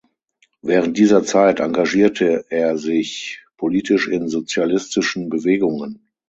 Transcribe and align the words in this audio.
Während 0.63 0.97
dieser 0.97 1.23
Zeit 1.23 1.59
engagierte 1.59 2.45
er 2.49 2.79
sich 2.79 3.45
politisch 3.55 4.07
in 4.07 4.29
sozialistischen 4.29 5.29
Bewegungen. 5.29 6.07